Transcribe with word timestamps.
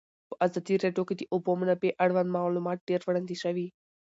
په 0.29 0.35
ازادي 0.45 0.75
راډیو 0.83 1.07
کې 1.07 1.15
د 1.17 1.19
د 1.19 1.23
اوبو 1.33 1.51
منابع 1.61 1.91
اړوند 2.03 2.29
معلومات 2.37 2.79
ډېر 2.89 3.01
وړاندې 3.03 3.35
شوي. 3.43 3.67